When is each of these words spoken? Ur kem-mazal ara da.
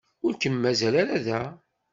Ur 0.25 0.33
kem-mazal 0.41 0.95
ara 1.01 1.17
da. 1.25 1.41